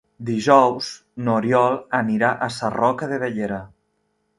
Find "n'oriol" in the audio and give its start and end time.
1.27-1.79